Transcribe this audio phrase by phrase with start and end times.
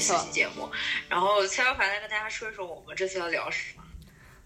[0.00, 0.68] 期节目。
[1.08, 3.84] 然后，蔡小凡来跟大家说一说我们这次要聊什么。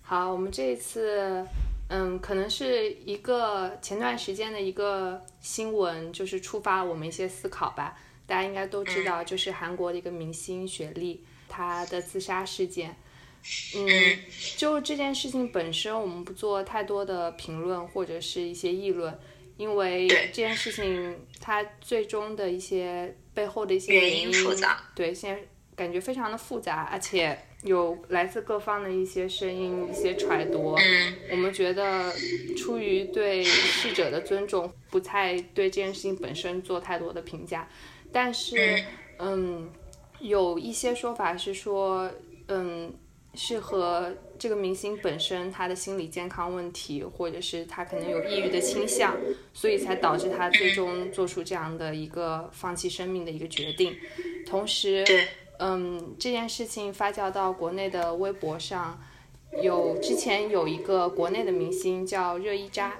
[0.02, 1.46] 好，我们这一次，
[1.88, 7.96] 嗯，可能是一个前段时间的一个新闻，就是触发了我们一些思考吧。
[8.26, 12.96] 大家应该都知道，就是韩国的一个明星雪莉她的自杀事件。
[13.76, 14.18] 嗯，
[14.56, 19.18] 就这件事情本身，我们不做太多的评论或者是一些议论，
[19.56, 25.42] 因为这件事情它最终的一些背后的一些原原因复杂，对，现在
[25.76, 30.74] 感觉非常的复杂，而且有来自各方的一些声音、一些揣度。
[30.76, 32.12] 嗯我们觉得
[32.56, 37.68] 出于对逝者的尊重，不太对这件事情本身做太多的评价。
[38.12, 38.84] 但是，
[39.18, 39.72] 嗯，
[40.20, 42.08] 有一些说法是说，
[42.46, 42.92] 嗯，
[43.34, 49.16] 是和这个明星本身他的心理健康问题，或者是他可能有抑郁的倾向，
[49.52, 53.96] 所以才导致他最终做出这样的一个放弃生命的一个决定。
[54.46, 55.04] 同时，
[55.58, 59.00] 嗯，这件事情发酵到国内的微博上，
[59.62, 62.98] 有之前有一个国内的明星叫热依扎，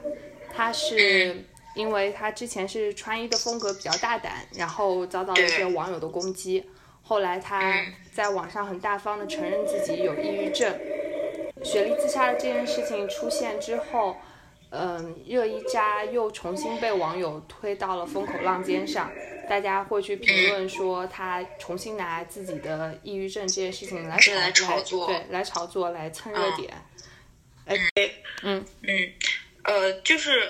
[0.52, 1.44] 他是
[1.74, 6.64] 因为他之前是穿衣的风格比较大胆，然后遭到了一些网友的攻击，
[7.02, 10.72] 后来他在网上很大方的承认自己有抑郁症。
[11.64, 14.16] 雪莉自杀的这件事情出现之后，
[14.70, 19.10] 嗯，热依扎又重新被网友推到了风口浪尖上，
[19.48, 24.18] 大家会去评论说她重新拿自己的抑郁症这件事情来
[24.52, 26.72] 炒作对，来炒作，来蹭热点。
[28.42, 28.64] 嗯，
[29.62, 30.42] 呃，就是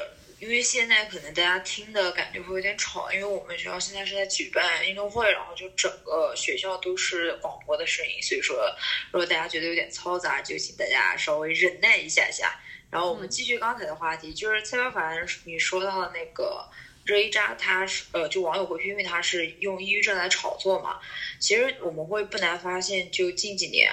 [0.45, 8.71] 因为现在可能大家听的感觉会有点吵，因为我们学校现在是在举办运动会，然后就整个学校都是广播的声音，所以说
[9.11, 12.61] 如果大家觉得有点嘈杂，就请大家稍微忍耐一下下。
[12.91, 16.69] 然后我们继续刚才的话题，就是蔡小凡你说到的那个
[17.05, 20.99] 热依扎，他是呃，就网友会批评他是用抑郁症来炒作嘛。
[21.39, 23.93] 其实我们会不难发现，就近几年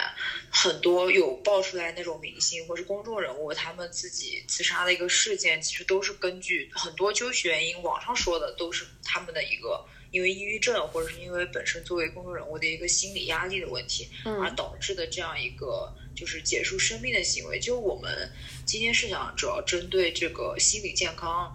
[0.49, 17.59] 很多有爆出来那种明星或是公众人物，他们自己自杀的一个事件，其实都是根据很多究其原因，网上说的都是他们的一个因为抑郁症，或者是因为本身作为公众人物的一个心理压力的问题，而导致的这样一个就是结束生命的行为。
[17.59, 18.31] 就我们
[18.65, 21.53] 今天是想主要针对这个心理健康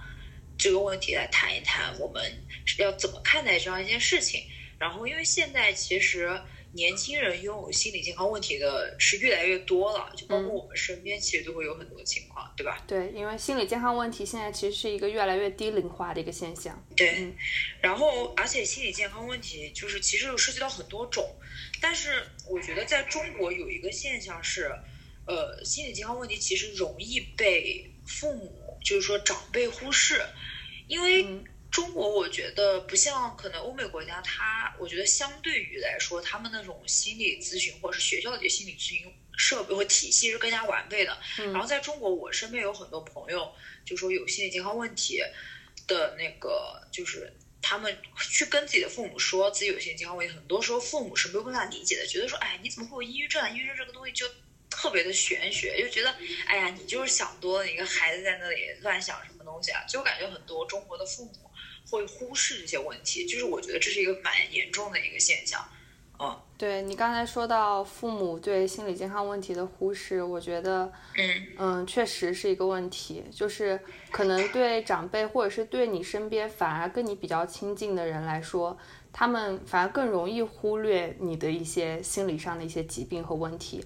[0.58, 2.22] 这个问题来谈一谈，我们
[2.78, 4.42] 要怎么看待这样一件事情。
[4.78, 6.38] 然后，因为现在其实
[6.72, 12.84] 年轻人拥有心理健康问题的是越来越多了，就包括我们身边其实都会有很多情况，对吧？
[12.86, 16.86] 对，因为心理健康问题现在其实是一个越来越低龄化的一个现象。
[16.94, 17.34] 对，嗯
[17.80, 21.26] 然后而且心理健康问题就是其实有涉及到很多种，
[21.80, 24.70] 但是我觉得在中国有一个现象是，
[25.26, 30.24] 呃，心理健康问题其实容易被父母就是说长辈忽视，
[30.86, 41.18] 因为嗯中国我觉得不像可能欧美国家，他我觉得相对于来说，他们那种心理咨询或者是学校里的心理咨询设备和体系是更加完备的。
[41.40, 43.52] 嗯然后在中国，我身边有很多朋友
[43.84, 45.20] 就说有心理健康问题
[45.88, 47.98] 的那个，就是他们
[48.30, 53.48] 去跟自己的父母说自己有心理健康问题，很多时候父母是没有办法理解的，觉得说，哎，你怎么会有抑郁症啊？
[53.48, 54.26] 抑郁症这个东西就
[54.76, 56.14] 特别的玄学，就觉得，
[56.46, 59.82] 哎呀，你就是想多了，一个孩子在那里乱想什么东西啊？
[59.88, 61.32] 就感觉很多中国的父母
[61.90, 65.66] 会忽视这些问题，就是我觉得这是一个蛮严重的一个现象。
[66.18, 73.22] 嗯对你刚才说到父母对心理健康问题的忽视，我觉得，嗯嗯，确实是一个问题。
[73.30, 73.78] 就是
[74.10, 78.78] 可能对长辈或者是对你身边反而跟你比较亲近的人来说，
[79.12, 83.84] 他们反而更容易忽略你的一些心理上的一些疾病和问题。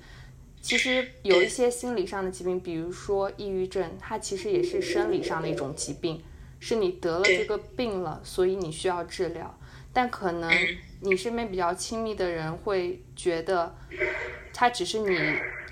[0.62, 6.22] 其实有一些心理上的疾病，比如说抑郁症，它其实也是生理上的一种疾病，
[6.58, 9.58] 是你得了这个病了，所以你需要治疗。
[9.92, 10.52] 但可能
[11.00, 13.74] 你身边比较亲密的人会觉得，
[14.52, 15.18] 他只是你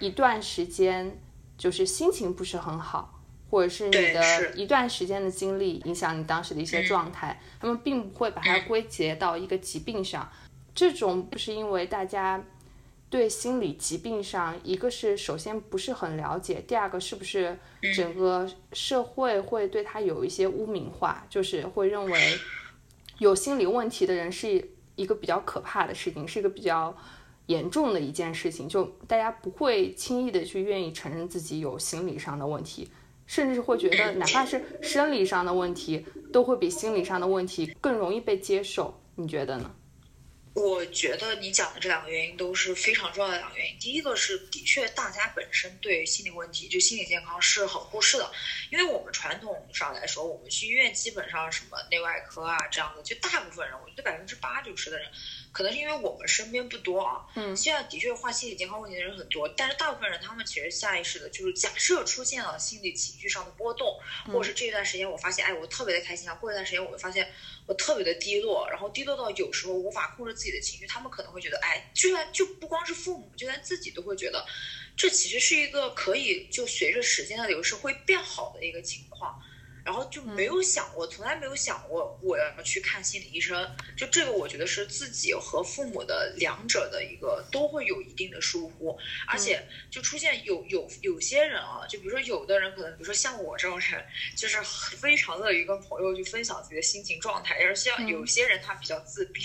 [0.01, 1.21] 一段时间
[1.57, 10.29] 就是心情不是很好，或者是你的一段时间的经历影响你当时的一些状态，他们并不会把它归结到一个疾病上。
[10.75, 12.43] 这种不是因为大家
[13.11, 17.59] 对心理疾病上，一个是首先不是很了解，第二个是不是
[17.95, 22.21] 整个社会会对他有一些污名化，就是会认为
[23.19, 26.95] 有心理问题的人是一个比较可怕的事情，是一个比较
[27.47, 32.91] 严重的一件事情，就大家不会轻易的去愿意承认自己有心理上的问题，
[33.27, 39.01] 甚至会觉得哪怕是生理上的问题，都会比心理上的问题更容易被接受。
[39.15, 39.71] 你觉得呢？
[40.59, 43.79] 我觉得你讲的这两个原因都是非常重要的两个原因。
[43.79, 48.33] 第一个是，的确大家本身对心理问题，就心理健康是很忽视的，
[48.71, 55.09] 因为我们传统上来说，我们去医院基本上什么内外科啊这样的，就大部分人，我觉得百分之八九十的人。
[55.53, 67.29] 可能是因为我们身边不多啊，嗯，现在的确患心理健康问题的人很多，但是大部分人他们其实下意识的就是假设出现了心理情绪上的波动，或者是这一段时间我发现，哎，我特别的开心啊，过一段时间我会发现
[67.67, 74.47] 我特别的低落，然后低落到有时候无法控制自己的情绪，他们可能会觉得，哎，就算就不光是父母，就连自己都会觉得，
[74.97, 79.41] 这其实是一个可以就随着时间的流逝会变好的一个情况。
[79.89, 83.75] 然后就没有想过，从来没有想过我要去看心理医生。
[83.97, 94.05] 就这个，我觉得是自己和父母的两者的一个都会有一定的疏忽，而且就出现有有有些人啊，就比如说有的人可能，比如说像我这种人，
[94.37, 97.55] 就是非常乐于跟朋友去分享自己的心情状态。
[97.55, 99.41] 而像有些人他比较自闭，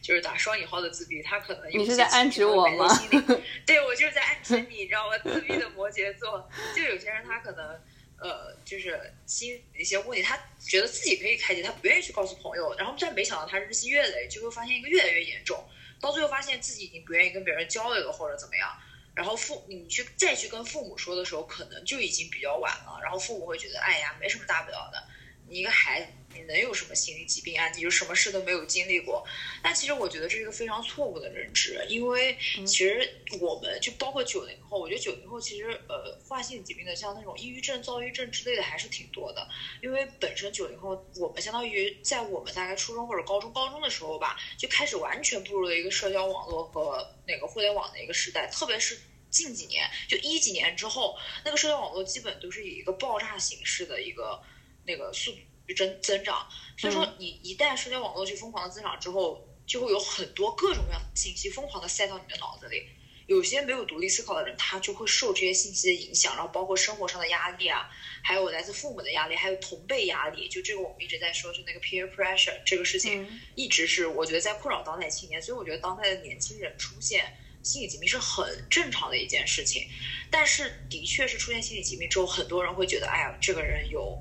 [0.00, 2.86] 就是打双引号的自闭，他可能你是在暗指我吗？
[3.66, 5.18] 对，我就是在暗指你，你知道吗？
[5.18, 7.80] 自闭的摩羯座，就有些人他可能。
[8.20, 15.66] 呃，就是心一些问题，他觉得自己可以开解，他不愿意去告诉朋友，然后再没想到他日积月累，就会发现一个越来越严重，
[16.00, 18.70] 到最后发现自己已经不愿意跟别人交流了，或者怎么样，
[19.14, 25.02] 然后父你去再去跟父母说的时候，可能就已经比较晚了，然后父母会觉得，哎呀，没什么大不了的，
[25.48, 26.08] 你一个孩子。
[26.34, 27.68] 你能有什么心理疾病啊？
[27.70, 29.26] 你就什么事都没有经历过？
[29.62, 32.36] 但其实我觉得这是一个非常错误的认知，因为
[32.66, 39.48] 其实我们就包括九零后，我觉得九零后其实呃患心理疾病的，像那种抑郁症、躁郁症之类的还是挺多的。
[39.82, 48.98] 因为本身九零后，我们相当于在我们大概初中或者高中、高中的时候吧，就开始完全步入了一个社交网络和那个互联网的一个时代，特别是
[49.30, 54.40] 近几年，就一几年之后，那个社交网络基本都是以一个爆炸形式的一个
[54.86, 55.34] 那个速。
[55.74, 56.46] 增增长，
[56.76, 62.84] 所以说你一旦社交网络去疯狂的增长之后，就会有很多各种各样的信息疯狂的塞到你的脑子里。
[63.26, 67.88] 有些没有独立思考的人，他就会受这些信息的影响，然后包括生活上的压力啊，
[68.24, 70.48] 还有来自父母的压力，还有同辈压力。
[70.48, 73.24] 就这个我们一直在说，就那个 peer pressure 这个事情，
[73.54, 75.40] 一直是我觉得在困扰当代青年。
[75.40, 77.32] 所以我觉得当代的年轻人出现
[77.62, 79.86] 心理疾病是很正常的一件事情。
[80.28, 84.20] 但是的确是出现心理疾病之后，很多人会觉得，哎呀，这个人有。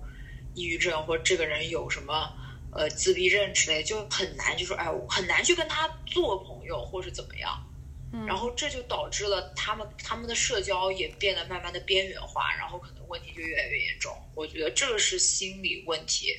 [0.60, 2.30] 抑郁症或者这个人有什么
[2.74, 7.66] 呃自闭症之类，就很难，就说哎，很难去跟他做朋友或是怎么样。
[8.12, 14.12] 嗯，然后这就导致了他们他们的社交也变得慢慢的边缘化，然后可能问题就越来越严重。
[14.36, 16.36] 我觉得这个是心理问题，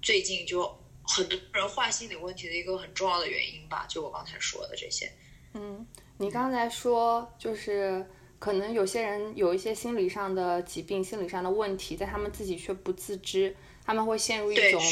[0.00, 0.66] 最近就
[1.02, 3.84] 很多人患心理问题的一个很重要的原因吧。
[3.86, 5.12] 就我刚才说的这些。
[5.52, 5.86] 嗯，
[6.16, 8.06] 你刚才说就是。
[8.42, 14.82] 可能有些人有一些心理上的疾病、心理上的问题，在他们自己却不自知，他们会陷入一种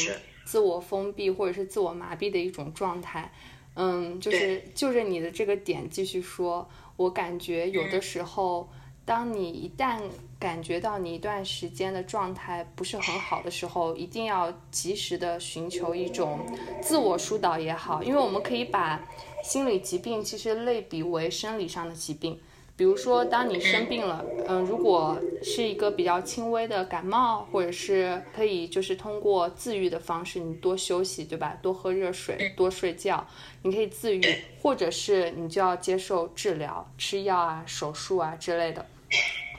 [0.45, 3.29] 自我封闭或者是自我麻痹的一种状态。
[3.73, 6.65] 嗯，就是就着你的这个点继续说，
[6.95, 8.69] 我感觉有的时候，
[9.03, 10.01] 当你一旦
[10.39, 16.39] 感觉到你一段时间的状态不是很好的时候，一定要及时的寻求一种
[16.81, 19.05] 自我疏导也好，因为我们可以把
[19.43, 22.39] 心理疾病其实类比为生理上的疾病。
[22.81, 31.55] 比如说，当你生病了，嗯，如果是一个比较轻微的感冒，或者是可以就是通过自愈的方式，你多休息，对吧？
[31.61, 33.23] 多喝热水，多睡觉，
[33.61, 34.23] 你可以自愈，
[34.59, 38.83] 或者是你就要接受治疗，吃药啊、手术啊之类的。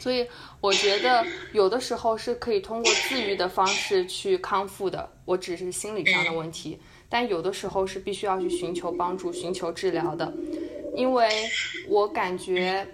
[0.01, 0.27] 所以
[0.61, 5.09] 我觉得有的时候是可以通过自愈的方式去康复的。
[5.25, 6.77] 我只是心理上的问题，
[7.09, 10.33] 但有的时候是必须要去寻求帮助、寻求治疗的，
[10.97, 11.29] 因为
[11.89, 12.85] 我感觉。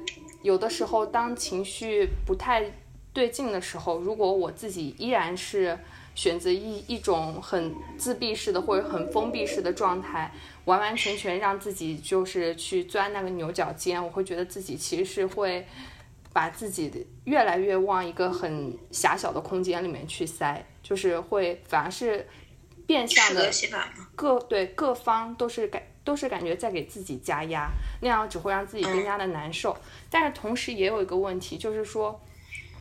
[0.43, 2.65] 有的时候，当情绪不太
[3.13, 5.79] 对劲的时候，如果我自己依然是
[6.15, 10.33] 选择一一种很自闭式的或者很封闭式的状态，
[10.65, 15.67] 完完全全让自己就是去钻那个牛角尖，我会觉得自己其实是会
[16.33, 22.27] 把自己越来越往一个很狭小的空间里面去塞，就是会反而是
[22.87, 23.51] 变相的
[24.15, 25.83] 各对各方都是感。
[26.09, 29.77] 都是感觉在给自己加压，那样只会让自己更加的难受。
[30.09, 32.19] 但是同时也有一个问题，就是说，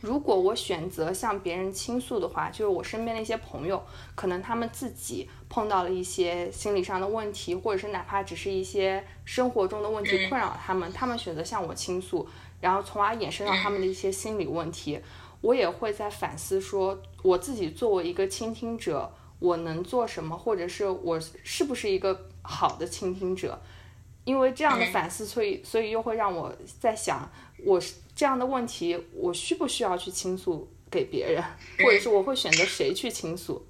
[0.00, 12.26] 如果我选择向别人倾诉的话，就是我身边的一些朋友，可能他们自己碰到了一些心理上的问题，或者是哪怕只是一些生活中的问题困扰他们，他们选择向我倾诉，
[12.62, 14.98] 然后从而衍生到他们的一些心理问题，
[15.42, 23.60] 我也会在反思说，我自己作为一个倾听者，我能做什么，或者是我是不是一个好的倾听者。
[24.24, 27.32] 因为这样的反思，所以所以又会让我在想，
[27.64, 27.80] 我
[28.14, 31.42] 这样的问题，我需不需要去倾诉给别人，
[31.78, 33.66] 或者是我会选择谁去倾诉？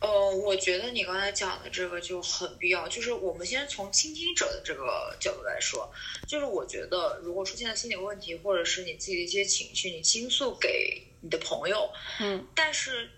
[0.00, 5.92] 呃，我觉得你刚才讲的这个就很必要，就是我们先从倾听者的这个角度来说，
[6.26, 13.10] 就是我觉得如果出现了心理问题，或者是你自己的一些情绪，你倾诉给你的朋友，嗯，但是。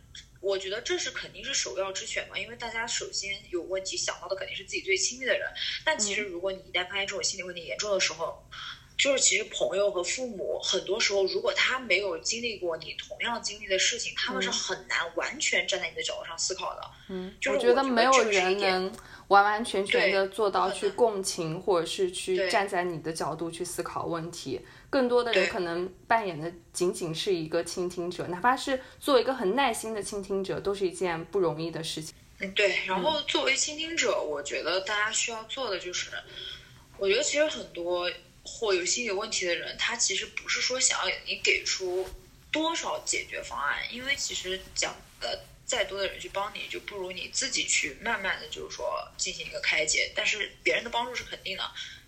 [0.46, 5.48] 我觉得这是肯定是首要之选嘛，因为大家首先有问题想到的肯定是自己最亲密的人。
[5.84, 8.46] 但其实如果你一旦发现这种心理问题严重的时候，
[8.96, 16.90] 就是其实朋友和父母很多时候，如果他没有经历过你同样经历的事情，他们是很难完全站在你的角度上思考的。
[17.08, 18.96] 嗯，我觉得没有人能
[19.28, 24.60] 完完全全的做到去共情，或者是去站在你的角度去思考问题。
[24.88, 32.14] 更多的人可能扮演的仅仅是一个倾听者，哪怕是作为一个很耐心的倾听者，都是一件不容易的事情。
[32.38, 32.84] 嗯，对。
[32.86, 36.10] 然后作为倾听者，我觉得大家需要做的就是，
[36.98, 38.10] 我觉得其实很多
[38.44, 42.08] 或有心理问题的人，他其实不是说想要你给出
[42.52, 50.12] 多少解决方案，因为其实讲的再多的人去帮你，就不如你自己去慢慢的就是说进行一个开解。
[50.14, 51.64] 但是别人的帮助是肯定的。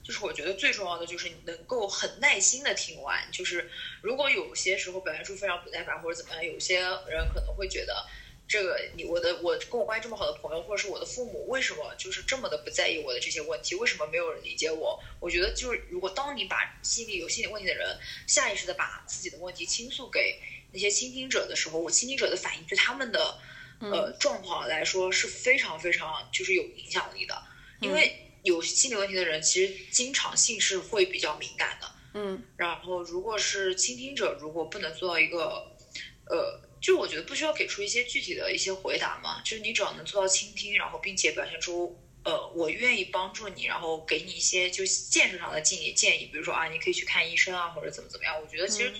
[0.08, 3.30] 就是我觉得最重要的就是你能够很耐心的听完。
[3.30, 8.06] 就是如果有些时候表现出非常不耐烦或者怎么样，有些人可能会觉得，
[8.48, 13.74] 这个你我的我跟我关系这么好的朋友或者是我的父母，为什么就是这么的不在意我的这些问题？
[13.74, 14.98] 为什么没有人理解我？
[15.20, 20.40] 我觉得就是如果当你把心里有心理问题的人下意识的把自己的问题倾诉给
[20.72, 23.38] 那些倾听者的时候，我倾听者的反应对他们的
[23.80, 27.42] 呃状况来说是非常非常就是有影响力的，
[27.82, 28.24] 因为。
[28.48, 31.92] 有心理问题的人，其实经常性是会比较敏感的。
[32.14, 35.76] 嗯，然后如果是倾听者，如果不能做到一个，
[36.24, 48.90] 呃，就我觉得不需要给出一些具体的一些回答嘛，就是你只要能做到倾听，然后并且表现出，呃，我愿意帮助你，然后给你一些就建设上的建议建议，比如说啊，你可以去看医生啊，或者怎么怎么样，我觉得其实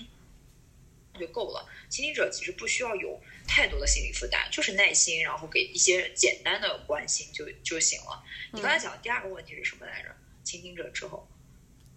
[1.19, 1.67] 就够了。
[1.89, 3.19] 倾听者其实不需要有。
[3.49, 8.23] 太多的心理负担，就是耐心，然后给一些简单的关心就就行了。
[8.53, 10.09] 你刚才讲的第二个问题是什么来着？
[10.43, 11.27] 倾听者之后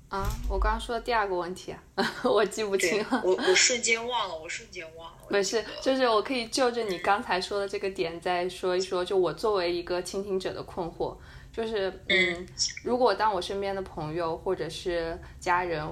[0.08, 5.18] 啊，我刚刚说的第二个问题，啊 我记不清了，我我瞬间忘了，我瞬间忘了。
[5.28, 9.04] 没事，就是我可以就着你刚才说的这个点再说一说。
[9.04, 11.16] 就我作为一个倾听者的困惑，
[11.52, 12.46] 就是嗯，
[12.82, 15.86] 如果当我身边的朋友或者是家人，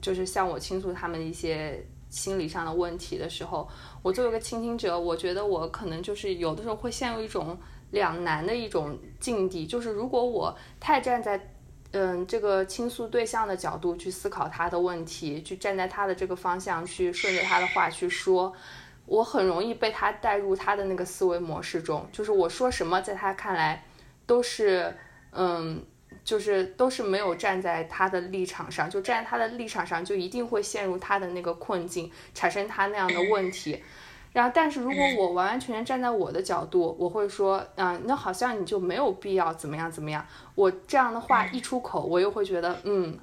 [0.00, 1.84] 就是向我倾诉他们一些。
[2.08, 3.68] 心理上的问题的时候，
[4.06, 7.58] 我作为一个倾听者，我觉得我可能就是有的时候会陷入一种
[7.90, 11.52] 两难的一种境地，就是如果我太站在
[11.90, 18.52] 嗯这个倾诉对象的角度去思考他的问题，去站在他的这个方向去顺着他的话去说，
[19.06, 23.84] 我很容易被他带入他的那个思维模式中，就是我说什么在他看来
[24.24, 24.96] 都是
[25.32, 25.84] 嗯。
[26.26, 33.80] 就是都是没有站在他的立场上，就站在他的立场上，就一定会陷入他的那个困境，产生他那样的问题。
[34.32, 40.26] 然后，但是如果我完完全全站在我的角度，我会说，嗯，那好像你就没有必要怎么样怎么样。
[40.56, 43.16] 我这样的话一出口，我又会觉得，嗯，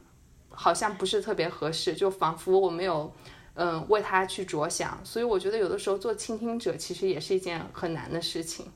[0.50, 3.14] 好像不是特别合适，就仿佛我没有，
[3.56, 4.98] 嗯，为他去着想。
[5.04, 8.72] 所以我觉得有的时候做倾听者其实也是一件很难的事情。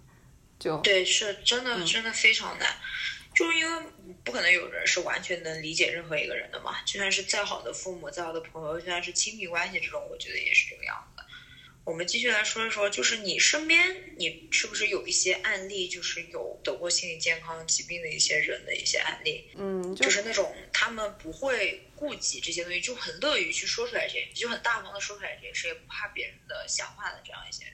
[0.59, 2.67] 就对，是真的，真的非常难。
[3.37, 3.83] 就是因为
[4.23, 11.27] 不可能有人是完全能理解任何一个人的嘛，就算是再好的父母、再好的朋友，就算是亲密关系这种，我觉得也是这个样子的。
[11.83, 19.51] 我们继续来说一说，就是你身边，你是不是有一些案例，就是有得过心理健康疾病的一些人的一些案例？
[19.55, 27.73] 嗯，就是那种他们不会顾及这些东西，就很乐于去说出来这些，就很大方的说出来这些事，也不怕别人的想法的这样一些人。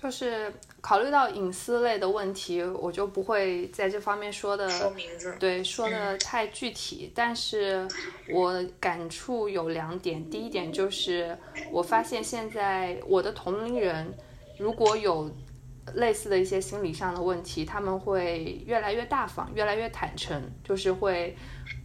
[0.00, 7.10] 就是考虑到隐私类的问题，我就不会在这方面说的说名字，对，说的太具体。
[7.14, 7.86] 但是
[8.30, 11.36] 我感触有两点，第一点就是
[11.72, 14.14] 我发现现在我的同龄人
[14.56, 15.30] 如果有
[15.94, 21.36] 类似的一些心理上的问题，他们会越来越大方，越来越坦诚，就是会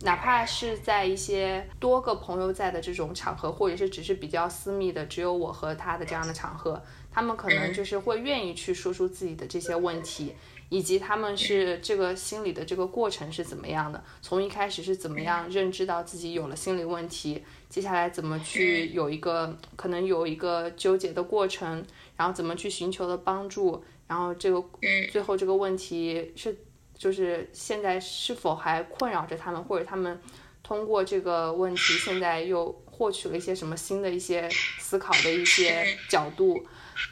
[0.02, 6.82] 哪怕是在一些多个朋友在的这种场合，或者是只是比较私密的，只有我和他的这样的场合，
[7.12, 10.36] 他们可能就是会愿意去说出自己的这些问题，
[10.70, 24.64] 以及他们是这个心理的这个过程是怎么样的，从一开始是怎么样认知到自己有了心理问题，接下来怎么去有一个可能有一个纠结的过程，然后怎么去寻求的帮助，然后这个
[25.12, 26.56] 最后这个问题是。
[26.96, 30.18] 就是现在是否还困扰着他们，或者他们
[30.62, 34.48] 通过这个问题，现在又获取了一些什么新的一些
[34.80, 36.66] 思考的一些角度？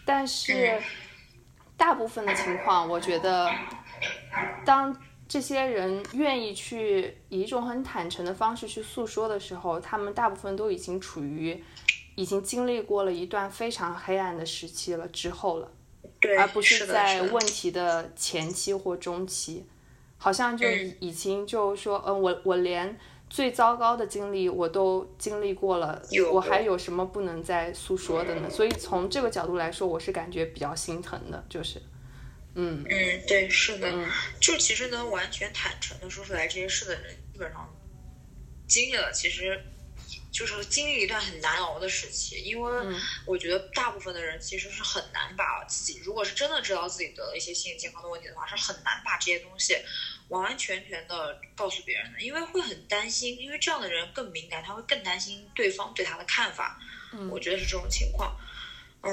[0.05, 0.79] 但是
[1.81, 3.51] 大部分的情况，我觉得，
[4.63, 4.95] 当
[5.27, 11.63] 这些人愿意去以一种很坦诚的方式去诉说的时候，他们大部分都已经处于
[12.13, 15.71] 已经经历过了一段非常黑暗的时期了之后了，
[16.37, 19.65] 而不是在问题的前期或中期。
[20.19, 20.69] 好像就
[20.99, 22.95] 已经就说，嗯，我我连
[23.31, 28.49] 最糟糕的经历我都经历过了，我还有什么不能再诉说的呢？
[28.49, 31.81] 所以从这个角度来说，我是感觉比较心疼的，就是，
[32.55, 33.89] 嗯嗯，对，是的，
[34.41, 37.73] 就其实能完全坦诚的说出来这些事的人，基本上
[38.67, 39.57] 经历了，其实。
[40.31, 42.87] 就是经历一段很难熬的时期，因为
[43.25, 49.75] 我觉得大部分的人其实是很难把自己，如果是真的知道自己得了一些心理健康的问题的话，是很难把这些东西
[50.29, 56.79] 完完全全的告诉别人的，因为会很担心，因为这样的人更敏感，他会更担心对方对他的看法。
[57.29, 58.35] 我觉得是这种情况。
[59.01, 59.11] 嗯，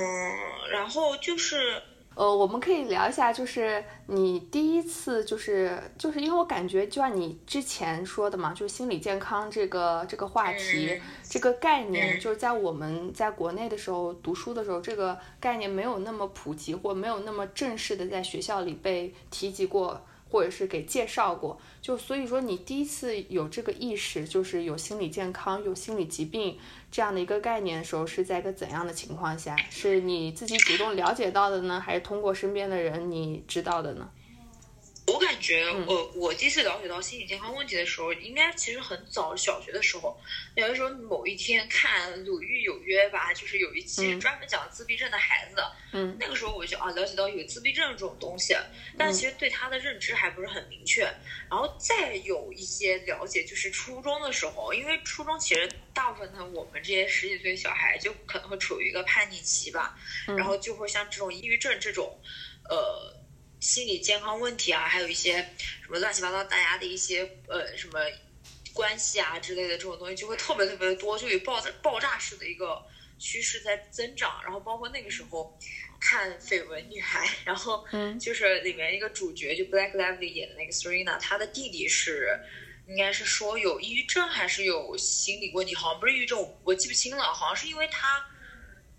[0.71, 1.83] 然后就是。
[2.19, 20.01] 呃，我们可以聊一下，就是你第一次，就是就是因为我感觉，就像你之前说的嘛，就是心理健康这个这个话题，这个概念，就是在我们在国内的时候读书的时候，这个概念没有那么普及，或没有那么正式的在学校里被提及过。
[20.31, 26.59] 或者是给介绍过，就所以说你第一次有这个意识，就是有心理健康、有心理疾病
[26.91, 29.57] 这样的一个概念的时候，是在一个怎样的情况下？
[29.71, 34.09] 是你自己主动了解到的呢，还是通过身边的人你知道的呢？
[35.09, 40.21] 我感觉，我我第一次了解到心理健康问题的时候，应该其实很早，小学的时候。
[40.55, 45.63] 有的时候某一天看《鲁豫有约》吧，就是有一期专门讲自闭症的孩子。
[45.93, 46.15] 嗯。
[46.21, 48.55] 那个时候我就啊了解到有自闭症这种东西，
[48.99, 51.03] 但其实对他的认知还不是很明确。
[51.51, 62.21] 然后再有一些了解，就是初中的时候，因为初中其实大部分的我们这些十几岁小孩就可能会处于一个叛逆期吧，然后就会像这种抑郁症这种，
[62.69, 63.17] 呃。
[63.61, 65.39] 心理健康问题啊，还有一些
[65.83, 67.99] 什么乱七八糟，大家的一些呃什么
[68.73, 72.81] 关系啊之类的这种东西，就会特别特别的多，就有爆炸爆炸式的一个
[73.19, 74.41] 趋势在增长。
[74.45, 75.59] 然后包括那个时候
[76.01, 77.85] 看《绯闻女孩》， 然后
[78.21, 82.39] 就是里面一个主角就 Black Lively 演的那个 Serena，她的弟弟是
[82.87, 88.25] 应该是说有抑郁症还是有心理问题，好像不是抑郁症，我记不清了，好像是因为他。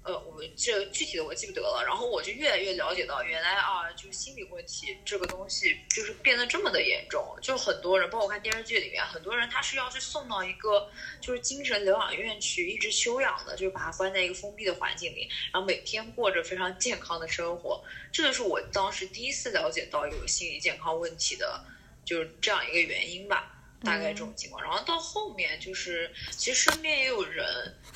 [0.01, 21.65] 呃，我们这具体的我记不得了，然后我就越来越了解到，原来啊，就是心理问题这个东西就是变得这么的严重，就很多人，包括我看电视剧里面，很多人他是要去送到一个就是精神疗养院去一直休养的，就是把他关在一个封闭的环境里，然后每天过着非常健康的生活，这个是我当时第一次了解到有心理健康问题的，
[22.05, 23.58] 就是这样一个原因吧。
[23.81, 27.45] 大概这种情况，然后到后面就是，其实身边也有人，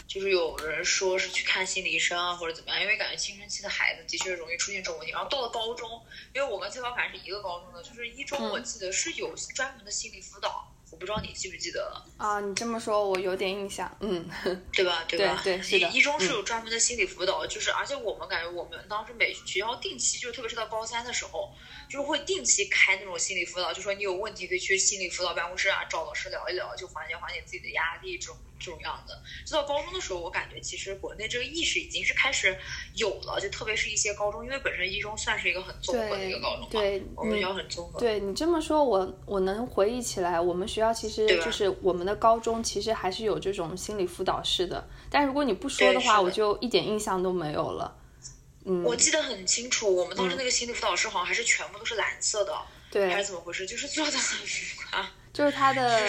[0.07, 5.11] 就是有人说是去看心理医生啊，或者怎么样，因为感觉青春期的孩子的确容易出现这种问题。
[5.11, 6.01] 然后到了高中，
[6.33, 10.72] 因为我跟崔宝凡是一个高中的，就是一中我记得是有专门的心理辅导。
[10.93, 12.39] 我不知道你记不记得了啊？
[12.39, 14.29] 你这么说，我有点印象，嗯，
[14.71, 15.03] 对吧？
[15.07, 15.41] 对吧？
[15.43, 15.89] 对，是的。
[15.89, 21.49] 一中是有专门的心理辅导，就是而且我们感觉我们当时每学校定期，就特别是到高三的时候，
[21.89, 28.37] 就是会定期开那种心理辅导，就说你有问题可以去心理辅导办公室啊，找老师聊一聊，就缓解缓解自己的压力这种。
[28.63, 29.13] 这种样子，
[29.45, 32.57] 就到高中的时候，我感觉其实国内这个意识已经是开始
[32.95, 37.99] 有了，就特别是一些高中，因为本身一中算是一个很综合的一个高中嘛，对，我们学校很综合。
[37.99, 47.97] 对你这么说，我我能回忆起来，我们学校其实就是我们的高中其实还是有这种心理辅导室的，但如果你不说的话，我就一点印象都没有了。
[48.65, 52.55] 嗯，我记得很清楚，我们当时那个心理辅导室好像还是全部都是蓝色的，
[52.89, 53.65] 对，还是怎么回事？
[53.65, 55.99] 就是做的很浮夸，就是他的。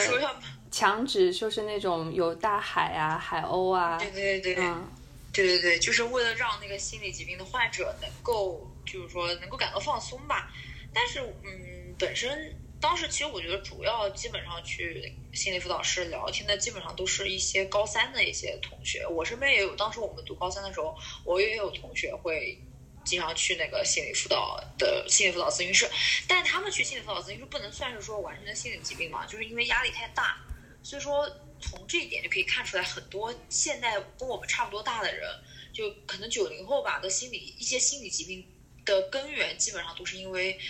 [0.75, 4.91] 墙纸就是那种有大海啊、海鸥啊，对对对对，嗯，
[5.33, 10.51] 对对对，就是为了让那个心理疾病的患者能够，就是说能够感到放松吧。
[10.93, 19.07] 但是，嗯，本身当时其实我觉得主要基本上去心理辅导室聊天的，基本上都是一些高三的一些同学。
[19.07, 22.59] 我身边也有，当时我们读高三的时候，我也有同学会
[23.05, 25.89] 经常去那个心理辅导的心理辅导咨询室，
[26.27, 30.37] 但他们去心理辅导咨询室不能算是说完全的心理疾病嘛，就是因为压力太大，
[30.85, 31.29] 所以说
[31.61, 35.29] 从这一点就可以看出来，很多现在跟我们差不多大的人，
[35.73, 38.47] 就可能九零后吧的心理一些心理疾病
[38.85, 40.61] 的根源，基本上都是因为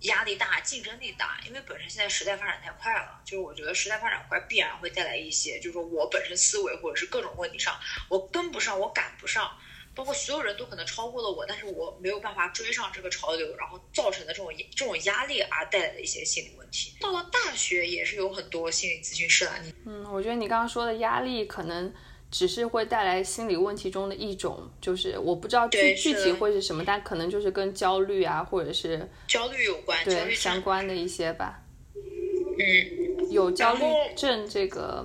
[0.00, 7.78] 压力大、竞争力大，因为本身现在时代发展太快了，就是我觉得时代发展快必然会带来一些，就是说我本身思维或者是各种问题上，
[8.08, 9.58] 我跟不上，我赶不上。
[9.98, 16.92] 包括所有人都可能超过了我，但是我没有办法追上这个潮流，然后造成的这种这种压力而带来的一些心理问题。
[17.00, 19.58] 到了大学也是有很多心理咨询师啊。
[19.60, 21.92] 你嗯，我觉得你刚刚说的压力可能
[22.30, 31.60] 只是会带来心理问题中的一种，就是我不知道具具体会是什么，但可能就是跟焦虑啊，或者是焦虑有关，对相关的一些吧。
[31.96, 33.82] 嗯，有焦虑
[34.16, 35.04] 症这个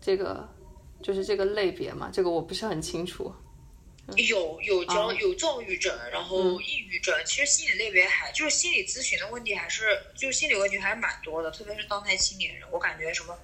[0.00, 0.48] 这个
[1.02, 2.08] 就是这个类别嘛？
[2.10, 3.30] 这个我不是很清楚。
[4.16, 13.38] 有有焦有躁郁症，然后抑郁症，其实心理类别还就是心理咨询的问题，还是就是心理问题还是蛮多的，特别是当代青年人，我感觉什么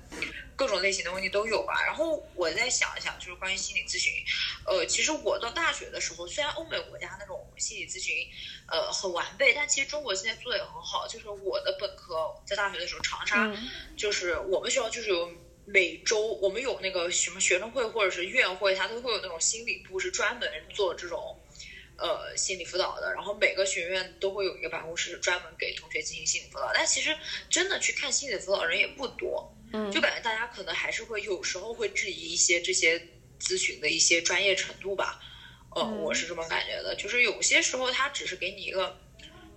[0.57, 1.85] 各种类型的问题都有吧。
[1.85, 4.13] 然后我再想一想，就是关于心理咨询，
[4.67, 8.15] 呃，其实我到大学的时候，虽然欧美国家那种心理咨询
[8.69, 11.07] 呃很完备，但其实中国现在做的也很好。
[11.07, 13.55] 就是我的本科在大学的时候，长沙
[13.99, 15.31] 就是我们学校就是有。
[15.67, 21.41] 每周我们有那个什么学生会或者是院会，他都会有那种心理部，是专门做这种，
[21.97, 23.13] 呃，心理辅导的。
[23.15, 26.71] 然后每个学院都会有一个办公室，专门给同学进行心理辅导。
[26.75, 27.17] 但其实
[27.49, 33.01] 真的去看心理辅导人也不多，嗯，就感觉大家可能还是会有时候会质疑一些这些
[33.41, 35.19] 咨询的一些专业程度吧。
[35.77, 39.01] 嗯，我是这么感觉的，就是有些时候他只是给你一个，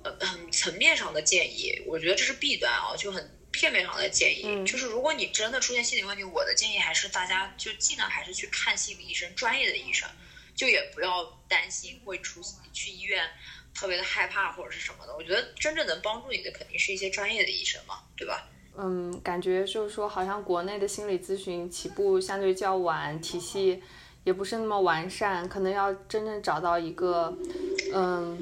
[0.04, 3.37] 呃，很层面上的建议，我觉得这是弊端啊，就很。
[3.58, 10.08] 片面上的建议，就是如果你真的出现心理问题，我的建议还是大家就尽量还是去看心理医生，专业的医生，
[10.56, 12.40] 就也不要担心会出
[12.72, 13.28] 去医院
[13.74, 15.16] 特别的害怕或者是什么的。
[15.16, 18.48] 我觉得真正能帮助你的肯定是一些专业的医生嘛，对吧？
[18.78, 23.82] 嗯，感觉就是说，好像国内的心理咨询起步相对较晚，体系
[24.28, 27.34] 也不是那么完善，可能要真正找到一个，
[27.94, 28.38] 嗯。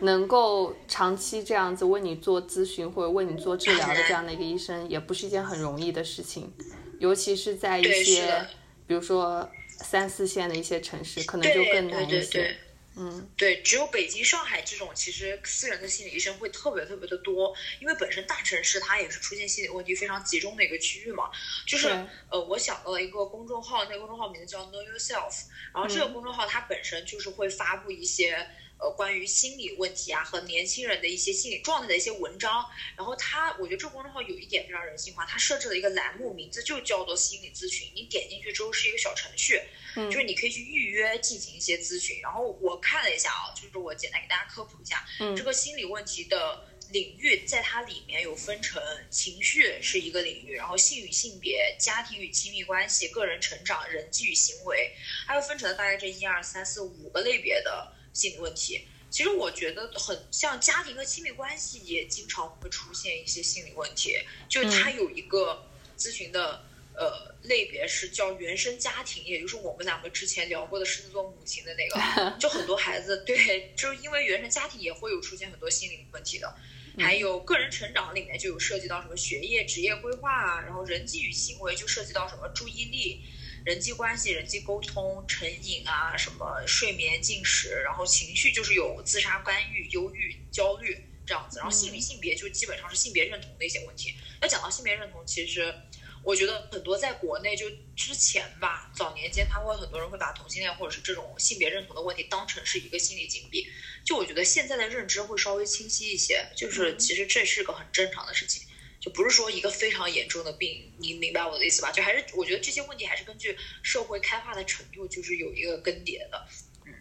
[0.00, 6.52] 能够长期这样子为你做咨询或者为你做治疗的这样的一个医生，也不是一件很容易的事情，
[7.00, 8.46] 尤其是在一些，
[8.86, 12.54] 比如说三四线的一些城市，可能就更难一些。
[12.98, 21.30] 嗯，对，只有北京、上海这种，其实私人的心理医生会特别特别的多，因为本身大城市它也是出现心理问题非常集中的一个区域嘛。
[21.66, 21.88] 就是
[22.30, 28.48] 呃，我想到了一个公众号，那个公众号名字叫 Know Yourself，然后这个公众号它本身就是会发布一些。
[28.80, 32.64] 呃，关于心理问题啊和年轻人的一些心理状态的一些文章，
[32.96, 37.90] 然后他，我觉得这个公众号有一点非常人性化，他设置了一个栏目，名字就叫做心理咨询。
[37.92, 39.60] 你点进去之后是一个小程序，
[39.96, 42.20] 嗯，就是你可以去预约进行一些咨询。
[42.20, 54.92] 然后我看了一下啊，就是我简单给大家科普一下，嗯，这个心理问题的领域，在它里面有分成情绪是一个领域，然后性与性别、家庭与亲密关系、个人成长、人际与行为，
[55.26, 57.92] 还有分成了大概这一二三四五个类别的。
[58.18, 65.64] 心理问题，其实我觉得很像家庭和亲密关系也经常会出现一些心理问题，就是它有一个
[65.96, 71.96] 咨询的呃类别是叫原生家庭，也就是我们两个之前聊过的狮子座母亲的那个，
[72.40, 76.52] 就很多孩子对，就是因为原生家庭也会有出现很多心理问题的，
[76.98, 83.22] 还有个人成长里面就有涉及到什么学业、职业规划啊，然后人际与行为就涉及到什么注意力。
[83.68, 94.14] 人际关系、人际沟通、成瘾啊，什么睡眠、进食，然后情绪就是有自杀、干预、忧郁、焦虑这样子，然后性与性别就基本上是性别认同的一些问题。
[94.40, 95.74] 要讲到性别认同，其实
[96.22, 103.62] 我觉得很多在国内就之前吧，早年间他会很多人会把同性恋或者是这种性别认同的问题当成是一个心理疾病，
[104.02, 108.62] 就我觉得现在的认知会稍微清晰一些，就是其实这是个很正常的事情。
[109.00, 111.92] 就不是说一个非常严重的病，你明白我的意思吧？
[111.92, 116.46] 就还是我觉得这些问题还是根据社会开化的程度，就是有一个更迭的。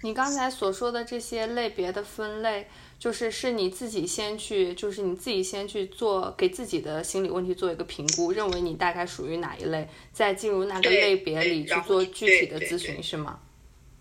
[0.04, 2.68] 你刚才所说的这些类别的分类，
[3.00, 13.40] 就是是你自己先去，就是你自己先去做，给自己的心理问题做一个评估，认为你大概属于哪一类，再进入那个类别里去做具体的咨询，是吗？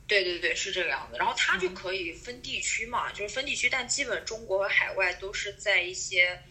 [0.06, 1.16] 对对对，是这个样子。
[1.16, 6.42] 然后它就可以分地区嘛，就是分地区，但基本中国和海外都是在一些。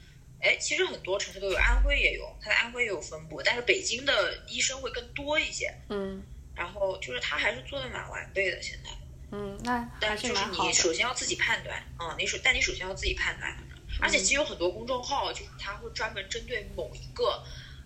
[0.41, 5.74] 哎，其实很多城市都有，安徽也有，它在安徽也有分布，但是北京的医生会更多一些。
[5.89, 6.21] 嗯，
[6.56, 8.89] 然后就是他还是做的蛮完备的，现在。
[9.32, 13.58] 嗯，那但就是你首先要自己判断，嗯，你首但你首先要自己判断，
[14.00, 17.43] 而且其实有很多公众号，就是他会专门针对某一个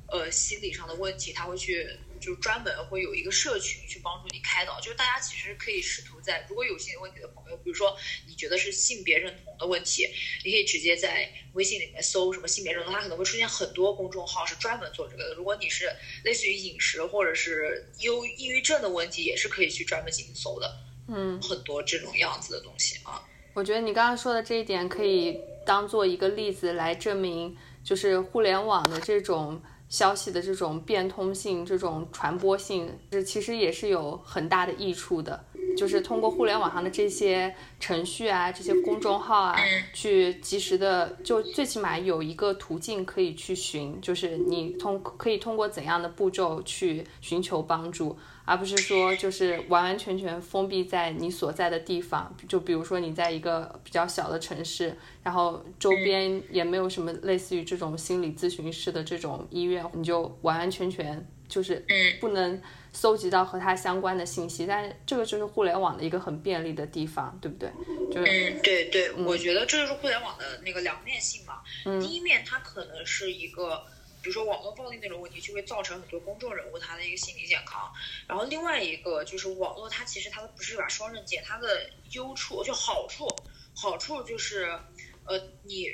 [0.08, 10.08] 呃心理上的问题，他会去就专门会有一个社群去帮助你开导，就是大家其实可以试图在如果有心理问题的朋友，比如说你觉得是性别认同的问题，
[10.44, 15.36] 你可以直接在微信里面搜什么性别认同，它可能会出现很多公众号是专门做这个的。
[15.36, 15.90] 如果你是
[16.24, 20.78] 类似于饮食或者是忧抑郁症的问题，也是可以去专门进行搜的。
[21.08, 23.26] 嗯，很多这种样子的东西啊。
[23.54, 29.62] 我觉得你刚刚说的这一点可以当做一个例子来证明，就是互联网的这种。
[29.90, 35.44] 消息的这种变通性、这种传播性，这其实也是有很大的益处的。
[35.78, 39.56] 就是通过互联网上的这些程序啊、这些公众号啊，
[39.94, 48.18] 去及时的，就最起码有一个途径可以去寻，就是你通可以通过怎样的步骤去寻求帮助。
[48.46, 61.86] 而不是说就是完完全全封闭在你所在的地方，就比如说你在一个比较小的城市，然后周边也没有什么类似于这种心理咨询师的这种医院，你就完完全全就是
[62.20, 62.62] 不能
[62.92, 64.66] 搜集到和它相关的信息。
[64.66, 67.72] 但是这个就是互联网的一个很便利的地方，对不对？
[68.12, 71.62] 就是嗯，对对，我觉得这就是互联网的那个两面性嘛。
[71.86, 73.84] 嗯，第一面它可能是一个。
[74.22, 77.90] 比如说网络暴力那种问题，就会造成很多公众人物他的一个心理健康。
[78.28, 83.26] 然后另外一个就是网络，它其实它不是一把双刃剑，它的优处就好处，
[83.74, 84.78] 好处就是，
[85.24, 85.88] 呃，你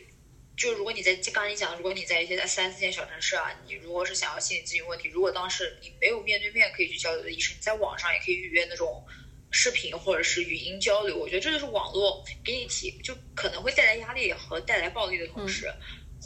[0.58, 9.06] 就如果你在刚才你讲，如果你在一些在三四线小城市啊，你如果是想要心理咨询问题，如果当时你没有面对面可以去交流的医生，你在网上也可以预约那种
[9.52, 11.18] 视频或者是语音交流。
[11.18, 15.72] 我觉得这就是网络给你提，就可能会带来压力和带来暴力的同时。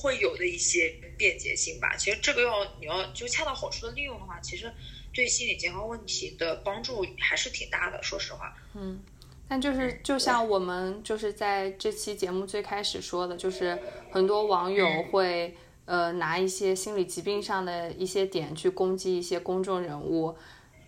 [0.02, 4.72] 会有的一些便捷性吧，其实这个要你要就恰到好处的利用的话，其实
[5.12, 8.02] 对心理健康问题的帮助还是挺大的。
[8.02, 9.04] 说实话，嗯，
[9.50, 13.78] 但就是就像我们就是在这期节目最开始说的，就是
[14.12, 20.36] 很多网友会呃拿一些心理疾病上的一些点去攻击一些公众人物，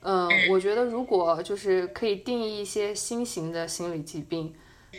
[0.01, 4.53] 嗯，我觉得如果就是可以定义一些新型的心理疾病。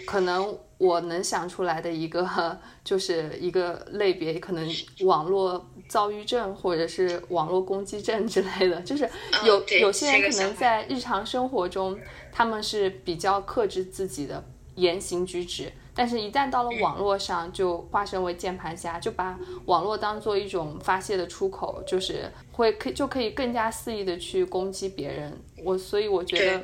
[0.06, 4.68] 可能我能想出来的一个就是一个类别，可能
[5.04, 9.08] 网络躁郁症或者是网络攻击症之类的，就是
[9.44, 11.98] 有有些人可能在日常生活中
[12.32, 14.42] 他们是比较克制自己的
[14.76, 25.38] 言行举止，但是一旦到了网络上，就化身为键盘侠，就把网络当做一种发泄的出口，就是会可就可以更加肆意的去攻击别人。
[25.62, 26.62] 我所以我觉得。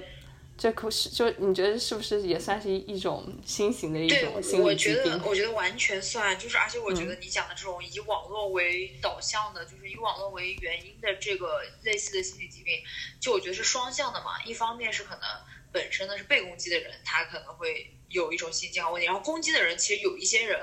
[0.58, 4.94] 这可是就你觉得是不是也算是一种新型的一种心理疾病？
[4.94, 6.36] 我觉得，我觉得完全算。
[6.36, 12.82] 就是而且我觉得你讲的这种以网络为导向的，就是以网络为原因的这个类似的心理疾病，
[13.20, 14.42] 就我觉得是双向的嘛。
[14.44, 15.22] 一方面是可能
[15.70, 20.58] 本身呢是被攻击的人，他可能会有一种心理健康问题，然后攻击的人其实有一些人，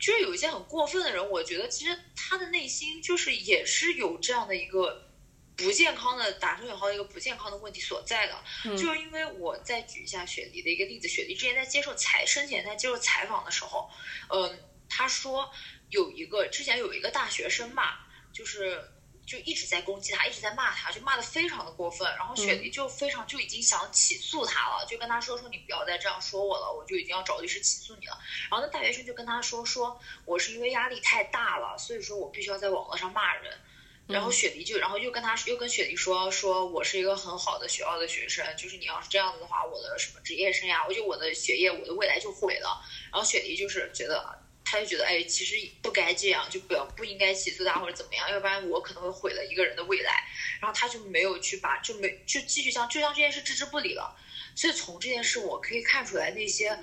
[0.00, 5.11] 就是有一些很过分的人，我觉得其实他的内心就是也是有这样的一个。
[5.54, 8.42] 不健康的打出引号的一个不健康的问题所在的，
[8.76, 13.90] 就是因为我再举一下雪梨的一个例子，雪梨之前在接受采生前在接受采访的时候，
[14.30, 15.50] 嗯，他说
[15.90, 17.98] 有一个之前有一个大学生嘛，
[18.32, 18.90] 就是
[19.26, 28.18] 就一直在攻击他，一直在骂他，就骂的非常的过分，然后雪梨就非常就已经想起诉他了，就跟他说说你不要再这样说我了，我就已经要找律师起诉你了。
[28.50, 33.60] 然后那大学生就跟他说说我是因为压力太大了，所以说我必须要在网络上骂人。
[34.12, 42.80] 然后雪梨就，然后又跟他又跟雪梨说说，我是一个很好的学校的学生，就是你要是这样子的话，我的什么职业生涯，我就我的学业，我的未来就毁了。
[43.10, 50.24] 然后雪梨就是觉得，他就觉得，哎，其实不该这样，就不要不应该起诉他或者怎么样，要不然我可能会毁了一个人的未来。
[50.60, 54.16] 然后他就没有去把，就没就继续将就将这件事置之不理了。
[54.54, 56.78] 所以从这件事我可以看出来，那些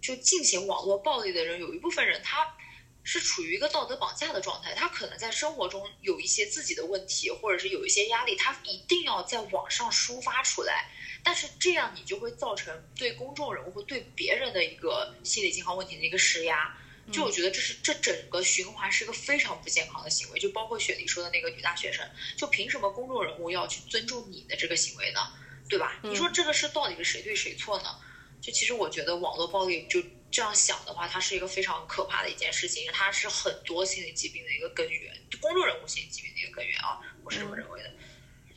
[0.00, 2.56] 就进行网络暴力的人，有一部分人他。
[3.04, 10.90] 是处于一个道德绑架的状态，他可能在生活中有一些自己的问题，或者是有一些压力，他一定要在网上抒发出来。
[11.24, 16.76] 但是这样你就会造成对公众人物或对别人的一个心理健康问题的一个施压。
[17.12, 20.38] 就我觉得这是这整个循环是一个非常不健康的行为。
[20.38, 25.20] 就包括雪梨说的那个女大学生，就凭什么公众人物要去尊重你的这个行为呢？
[25.68, 25.98] 对吧？
[26.02, 27.96] 你说这个事到底是谁对谁错呢？
[28.40, 30.00] 就其实我觉得网络暴力就。
[30.32, 37.90] 这样想的话，它是一个非常可怕的一件事情，它是很多心理疾病的一个根源，公众人物心理疾病的一个根源啊，我是这么认为的。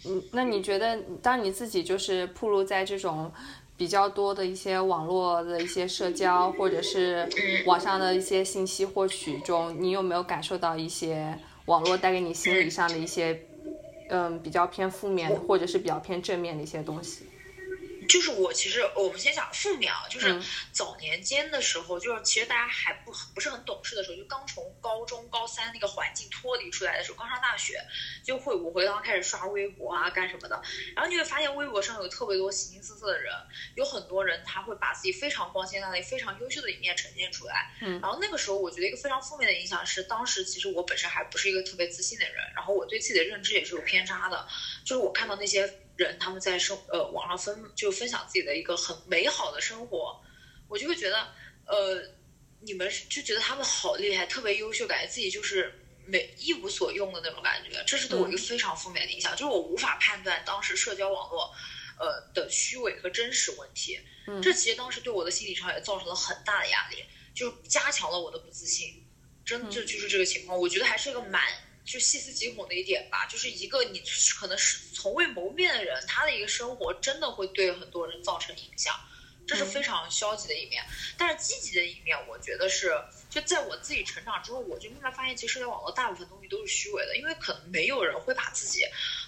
[0.06, 3.30] 嗯，那你觉得，当你自己就是暴露在这种
[3.76, 7.28] 比较多的一些网络的一些社交，或者是
[7.66, 13.48] 网上的一些信息获取中，你有没有感受到一些网络带给你心理上的一些，
[14.10, 17.26] 嗯，比较偏负面或者是比较偏正面的一些东西？
[18.08, 20.42] 就是我其实我们先讲负面啊，就是
[20.72, 27.80] 早年间的时候，就是其实大家还不不是很懂事的时候，就刚从高中高三那个环境脱离出来的时候，刚上大学，
[28.24, 30.62] 就会我会刚开始刷微博啊干什么的，
[30.96, 33.34] 然后你会发现微博上有特别多形形色色的人，
[33.76, 37.72] 有很多人他会把自己非常光鲜亮丽、非常优秀的一面呈现出来。
[37.82, 44.48] 嗯，然后那个时候我觉得一个非常负面的影响是，当时其实我本身还不是一个特别自信的人，然后我对自己的认知也是有偏差的，
[44.84, 45.80] 就是我看到那些。
[45.98, 50.22] 人他们在生呃网上分就分享自己的一个很美好的生活，
[50.68, 51.34] 我就会觉得
[51.66, 52.02] 呃
[52.62, 55.74] 你们就觉得他们好厉害，特别优秀，感觉自己就是
[56.06, 61.54] 没一无所用的那种感觉，这是对我一个非常负面的影响，就是我无法判断当时社交网络
[62.00, 64.00] 呃的虚伪和真实问题，
[64.42, 67.04] 这其实当时对我的心理上也造成了很大的压力，
[67.34, 69.06] 就加强了我的不自信，
[69.46, 71.42] 真这就是这个情况，我觉得还是一个蛮。
[71.86, 74.02] 就细思极恐的一点吧，就是一个你
[74.40, 79.00] 可能是从未谋面的人，他的一个生活真的会对很多人造成影响，
[79.48, 80.84] 这是非常消极的一面。
[81.16, 82.92] 但是积极的一面，我觉得是
[83.30, 88.84] 就在我自己成长之后，我就慢慢发现，其实社交网络大部分东西都是虚伪的，因为可能没有人会把自己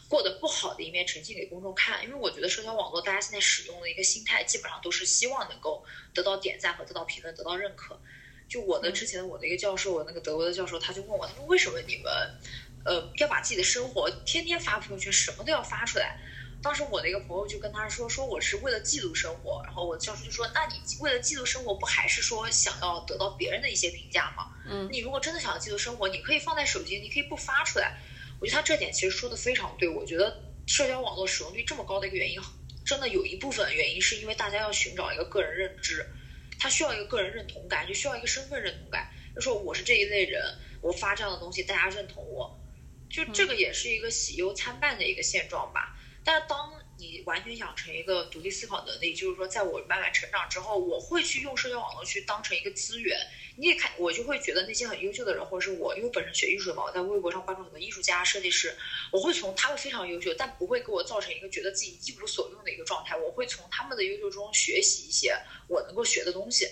[0.10, 2.04] 过得不好的一面呈现给公众看。
[2.04, 8.00] 因为我觉得社交网络大家现在使用的一个心态，基本上都是希望能够得到点赞和得到评论，得到认可。
[8.48, 12.12] 就我的之前我的一个教授，我那个德国的教授，他就问我，他说为什么你们，
[12.86, 16.18] 呃，要把自己的生活天天发朋友圈，什么都要发出来？
[16.60, 19.62] 当时我的一个朋友就跟他说，说我是为了记录生活。
[19.64, 24.52] 然后我教授就说，那你为了记录生活，不还是说想要得到别人的一些评价吗？
[24.68, 27.98] 嗯，你如果真的想要记录生活，你可以放在手机，你可以不发出来。
[28.40, 29.88] 我觉得他这点其实说的非常对。
[29.88, 32.40] 我觉得社交网络使用率这么高的一个原因，
[32.84, 36.06] 真的有一部分原因是因为大家要寻找一个个人认知。
[36.60, 39.10] 他需要一个个人认同感，就需要一个身份认同感。
[39.36, 40.42] 就说我是这一类人，
[40.82, 42.60] 我发这样的东西，大家认同我，
[43.10, 45.96] 就这个也是一个喜忧参半的一个现状吧。
[46.24, 53.16] 但是当你完全养成一个独立思考能力，就是说，在我慢慢成长之后，我会去用社交网络去当成一个资源。
[53.56, 58.76] 你也看，我就会觉得那些很优秀的人，或者是我，因为本身学艺术的嘛，我在微博上关注很多艺术家、设计师，
[59.12, 63.16] 我会从他们非常优秀，但不会给我造成一个觉得自己一无所用的一个状态。
[63.16, 66.68] 我会从他们的优秀中学习一些我能够学的东西。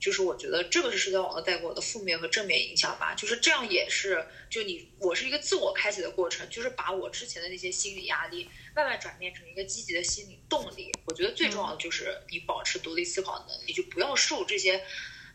[0.00, 3.14] 就是我觉得这个是社交网络带给我的负面和正面影响吧。
[3.14, 10.90] 就是这样，也是就你，我是一个自我开启的过程，就是把我之前的那些心理压力慢慢转变成一个积极的心理动力。
[11.04, 14.82] 我觉得最重要的就是你保持独立思考能力，就不要受这些。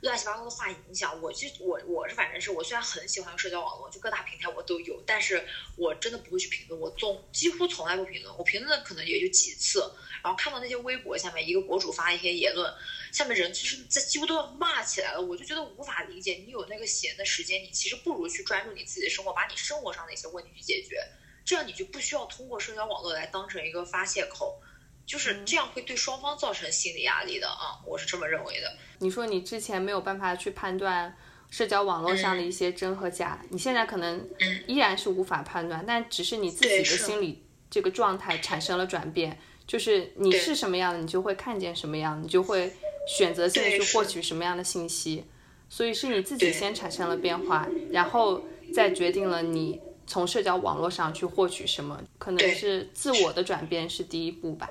[0.02, 9.80] 乱七八糟的话影响我，就我我是反正是我虽然很喜欢社交网络，就各大平台我都有，但是我真的不会去评论，我总几乎从来不评论，我评论的可能也就几次，
[10.24, 12.72] 然后看到那些微博下面一个博主发一些言论，
[13.12, 21.04] 下面人就是在几乎都要骂起来了，我就觉得无法理解，你有那个闲的时间，你其实不如去专注你自己的生活，把你生活上的一些问题去解决，
[21.44, 24.62] 这样你就不需要通过社交网络来当成一个发泄口。
[25.06, 28.74] 就是这样会对双方造成心理压力的啊，我是这么认为的。
[29.00, 31.16] 你说你之前没有办法去判断
[31.50, 34.28] 社交网络上的一些真和假，你现在可能
[34.68, 37.22] 依然是无法判断，但只是你自己的心。
[37.22, 39.38] 理这个状态产生了转变，
[39.68, 42.72] 就是你是什么样的，你就会看见什么样，你就会
[43.08, 44.22] 选择性的去获取。
[44.22, 45.26] 什么样的信息，
[45.70, 54.70] 所以是你自己先产生了变化，然后再决定了你从社交网络上去获取什么，可能是自我的转变是第一步吧。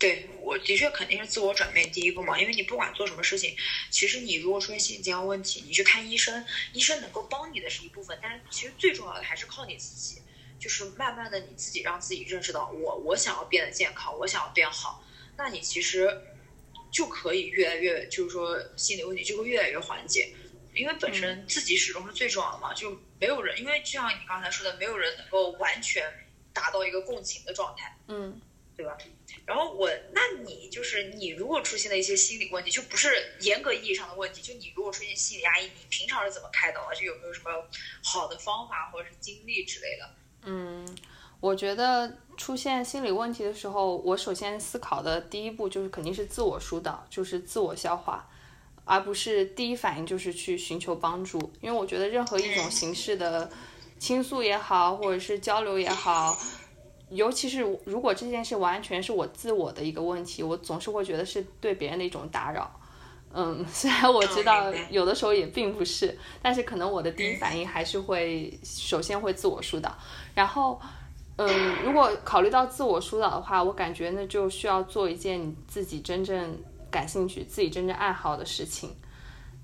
[0.00, 3.54] 对，我的确肯定是自我转变第一步嘛，因为你不管做什么事情，
[3.90, 10.22] 其实你如果出现心理健康问题，你去看医生，医生能够帮你的是一部分，但是其实最重要的还是靠你自己，
[10.58, 15.04] 就是慢慢的你自己让自己认识到，我我想要变得健康，我想要变好，
[15.36, 16.18] 那你其实
[16.90, 20.32] 就可以越来越，就是说心理问题就会越来越缓解，
[20.74, 26.02] 因为本身自己始终是最重要的嘛，就没有人，因为就像你刚才说的，没有人能够完全
[26.54, 28.40] 达到一个共情的状态，嗯。
[28.80, 28.96] 对吧？
[29.44, 36.96] 然后我，那你就是你，如果出现了一些心理问题，就不是严格意义上的问题，就你如果出现心理压抑，你平常是怎么开导的？
[36.96, 37.50] 就有没有什么
[38.02, 40.10] 好的方法或者是经历之类的？
[40.44, 40.96] 嗯，
[41.40, 48.30] 我觉得出现心理问题的时候，我首先思考的第一步就是肯定是自我疏导，就是自我消化，
[48.86, 51.52] 而不是第一反应就是去寻求帮助。
[51.60, 53.50] 因为我觉得任何一种形式的
[53.98, 56.34] 倾诉也好，或者是交流也好。
[57.10, 62.70] 尤其是如果这件事完全是我自我的一个问题，我总是会觉得是对别人的一种打扰。
[63.32, 69.92] 嗯， 虽然我知道有的时候也并不是，但是可能我的第一反应还是会首先会自我疏导。
[70.34, 70.80] 然后，
[71.36, 76.58] 嗯，如果考虑到自我疏导的话，我感觉那就需要做一件你自己真正
[76.90, 78.96] 感兴趣、自己真正爱好的事情。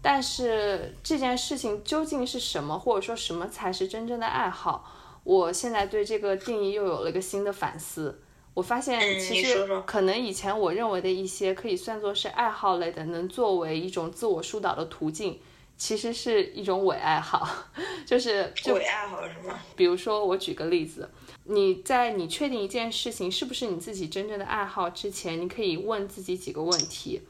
[0.00, 4.92] 但是这件事情究竟是什么，或者说什么才是真正的爱好？
[5.26, 8.22] 我现在对这个定义又有了一个新的反思。
[8.54, 15.38] 我发现其实可能以前我认为的一些可以算作是爱好类的，能作为一种自我疏导的途径，
[15.76, 17.46] 其实是一种伪爱好，
[18.06, 19.58] 就是伪爱好是吗？
[19.74, 21.10] 比如说我举个例子，
[21.44, 27.22] 你在你确定一件事情是不是你自己真正的爱好之前，你可以问自己几个问题。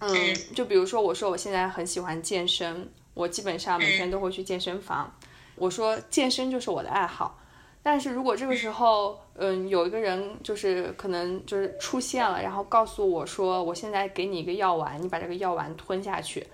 [0.00, 5.12] 嗯，就比如说我说我现在很喜欢健身，我基本上每天都会去健身房，
[5.56, 7.38] 我说健身就是我的爱好。
[7.82, 16.46] 但是如果这个时候，嗯，有一个人就是可能就是出现了，然后告诉我说，我现在给你一个药丸，你把这个药丸吞下去，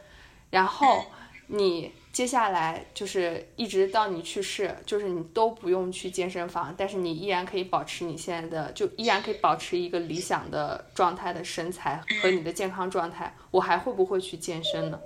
[0.50, 1.04] 然后
[1.46, 14.98] 你接下来就是一直到你去世，就是你都不用去健身房，但是你依然可以保持你现在的，就依然可以保持一个理想的状态的身材和你的健康状态，我还会不会去健身呢？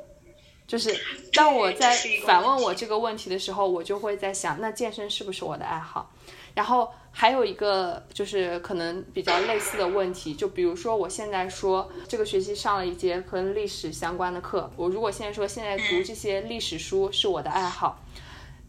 [0.66, 0.94] 就是
[1.32, 1.94] 当我在
[2.26, 6.10] 反问我这个问题的时候，我就会在想，那健身是不是我的爱好？
[6.54, 17.98] 然后还有一个就是可能比较类似的问题，就比如说我现在说这个学期上了一节跟历史相关的课，我如果现在说现在读这些历史书是我的爱好，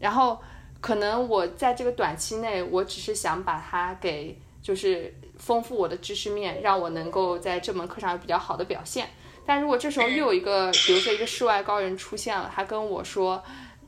[0.00, 0.38] 然后
[0.80, 9.08] 可能我在这个短期内，我只是想把它给就是丰富我的知识面，让我能够在这门课上有比较好的表现。
[9.46, 13.42] 但如果这时候又有一个，比如说一个世外高人出现了，他跟我说，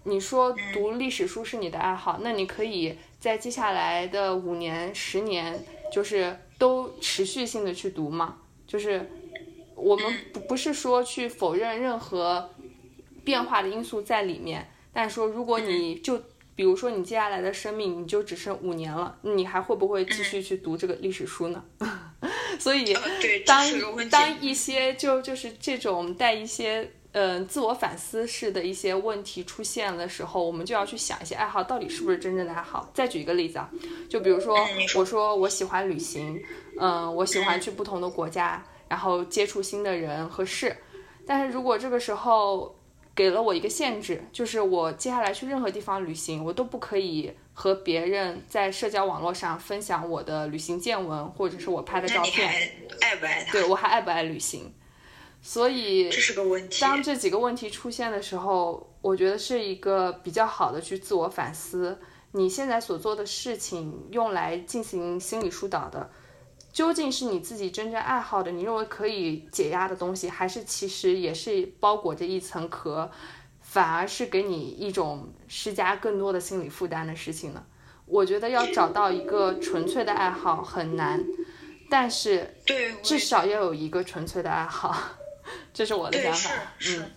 [0.05, 8.37] 你说读历史书是你的爱好，那你可以在接下来的五年、十年，就是都持续性的去读嘛？
[8.67, 9.11] 就是
[9.75, 12.51] 我们不不是说去否认任何
[13.25, 16.23] 变化的因素在里面，但是说如果你就
[16.55, 21.65] 比如说你接下来的生命你就只剩五年了，你还会不会继续去读这个历史书呢？
[22.59, 22.97] 所以，
[23.47, 23.65] 当
[24.11, 32.91] 当一些就就是这种带一些嗯自我反思式的一些问题出现的时候，我们就要去想一些爱好到底是不是真正的爱好。
[32.93, 33.71] 再举一个例子啊，
[34.09, 34.57] 就比如说
[34.95, 36.41] 我说我喜欢旅行，
[36.79, 40.77] 嗯，我喜欢去不同的国家，然后接触新的人和事，
[41.27, 42.78] 但是如果这个时候
[43.19, 47.33] 给了我一个限制，就是我接下来去任何地方旅行，我都不可以。
[47.53, 52.49] 和别人在社交网络上分享我的旅行见闻，或者是我拍的照片，
[53.01, 53.51] 爱不爱他？
[53.51, 54.73] 对我还爱不爱旅行？
[55.43, 56.81] 所以这是个问题。
[56.81, 61.99] 当这几个问题出现的时候，我觉得是一个比较好的去自我反思。
[62.31, 66.09] 你现在所做的事情，用来进行心理疏导的，
[66.79, 73.11] 究竟是你自己真正爱好的，你认为可以解压的东西，还是其实也是包裹着一层壳？
[73.61, 77.65] 反而是给你一种施加更多的心理负担的事情呢。
[78.07, 81.21] 我觉得要找到一个纯粹的爱好很难，
[81.91, 82.55] 但是
[83.03, 84.97] 至少要有一个纯粹的爱好，
[85.75, 86.51] 这是我的想法。
[86.87, 87.11] 嗯，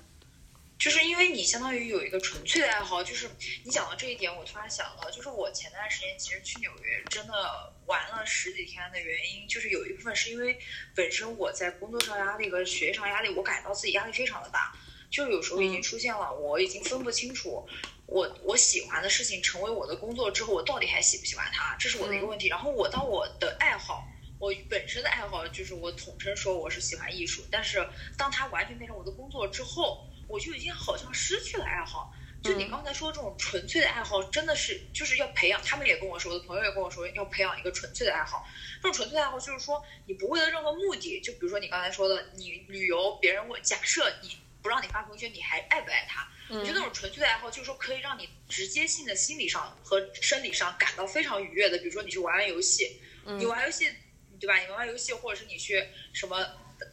[0.82, 3.30] 就是因为你相当于有一个纯粹的爱好，就是
[3.64, 10.58] 你讲到这一点，我突然想到，就是我前段时间其实去纽约真的玩了十几天的原因，就是有一部分是因为
[10.96, 14.76] 本身我在工作上压力和学业上压力，我感到自己压力非常的大。
[15.12, 17.64] 就有时候已经出现了，我已经分不清楚，
[18.08, 22.48] 我我喜欢的事情成为我的工作之后，我到底还喜不喜欢它，这是我的一个问题。
[22.48, 24.04] 然后我当我的爱好，
[24.40, 32.14] 我本身的爱好就是我统称说我是喜欢艺术，但是当它完全变成我的工作之后，我就已经好像失去了爱好。
[32.42, 35.62] 就你刚才说这种纯粹的爱好，真的是就是要培养。
[35.64, 38.48] 他们也跟我说，我的朋友也跟我说，要培养一个纯粹的爱好。
[38.82, 44.38] 这种纯粹的爱好就是说，你不为了任何目的，就比如说你刚才说的，你旅游，别人问，假设你。
[44.64, 46.30] 不让你发朋友圈，你还爱不爱他？
[46.50, 51.80] 我觉得那种纯粹的爱好，就是说可以让你直接性的心理上和生理上感到非常愉悦的。
[51.80, 53.92] 比如说你去玩玩游戏，你玩游戏，
[54.40, 54.56] 对吧？
[54.60, 56.44] 你玩玩游戏，或者是你去什么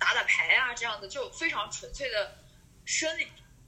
[0.01, 2.39] 打打牌啊，这样的就非常纯粹的
[2.89, 3.27] 生理，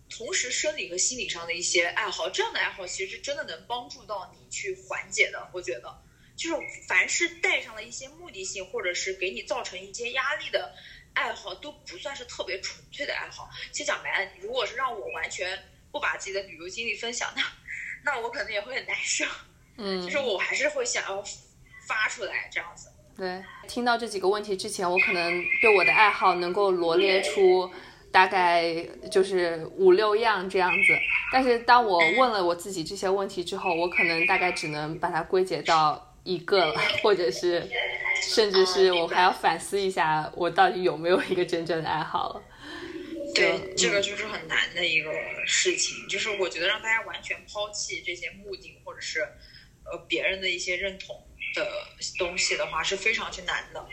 [0.09, 5.47] 同时生理和心理上的一些爱好，这样的爱好其实真的能帮助到你去缓解的。
[5.53, 6.03] 我觉得，
[6.35, 6.57] 就是
[6.89, 10.75] 凡是带上了一些目的性，或者是给你造成一些压力的。
[11.12, 13.51] 爱好都不算是特别纯粹的爱好。
[13.73, 15.61] 其实讲白了，如果是让我完全
[15.93, 17.43] 不把自己的旅游经历分享，那
[18.03, 19.27] 那我可能也会很难受。
[19.77, 21.23] 嗯，就是我还是会想要
[21.87, 22.89] 发出来这样子。
[23.16, 27.71] 对，听到这几个问题之前，我可能对我的爱好能够罗列出
[28.11, 28.74] 大概
[29.11, 30.98] 就是五六样这样子。
[31.32, 37.68] 但是当我问了我自己这些问题之后，我可能大概只能把它归结到一个了，或者是。
[38.22, 42.42] 甚至是我还要反思一下，我到底有没有一个真正的爱好了。
[43.34, 45.11] 对，这个就是很难的一个
[45.46, 46.06] 事情。
[46.06, 49.20] 就是我觉得让大家完全抛弃这些目的或者是
[49.84, 51.16] 呃别人的一些认同
[51.55, 51.86] 的
[52.18, 53.86] 东西的话，是非常之难的。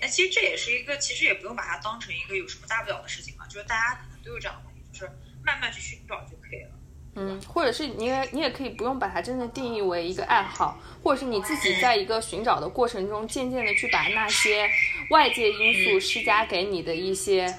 [0.00, 3.46] 那其实这也是一个，其实也不用把它当成一个有什么大不了的事情嘛。
[3.46, 5.12] 就是大家可能都有这样的问题，就是
[5.44, 6.70] 慢慢去寻找就可以了。
[7.14, 14.66] 嗯，或者是你也你也可以不用把它真正定义为一个爱好，或者是你自己在一个寻找的过程中，渐渐的去把那些
[15.10, 17.54] 外界因素施加给你的一些，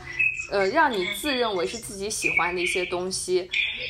[0.54, 3.50] 呃，让你自认为是自己喜欢的一些东西，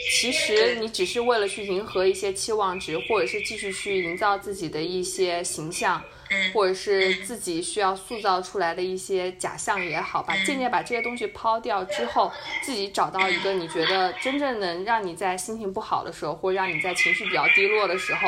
[0.09, 6.01] 其实你只是为了去迎合一些期望值，或者是继续去营造自己的一些形象。
[6.51, 12.31] 或者是自己需要塑造出来的一些假象也好吧，渐渐把这些东西抛掉之后，
[12.63, 18.27] 自己找到一个你觉得真正能让你在心情不好的时候，或者让你在情绪比较低落的时候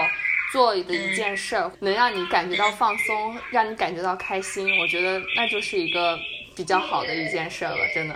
[0.51, 6.19] 做的一件事儿，能让你感觉到放松，让你感觉到开心，我觉得那就是一个
[6.55, 8.15] 比较好的一件事了，真的。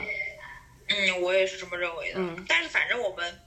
[0.88, 2.20] 嗯，我也是这么认为的。
[2.20, 3.42] 嗯，但是反正我们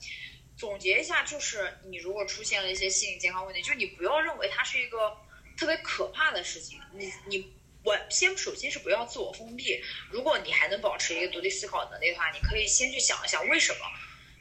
[0.57, 5.17] 总结一下，就是你如果出现了一些心理健康问题，就你不要认为它是一个。
[5.55, 7.53] 特别可怕的事情，你你
[7.85, 9.85] 我先首先是不要自我封闭。
[10.11, 13.79] 如果你还能保持一个独立思考能力的话，你可以先去想一想为什么。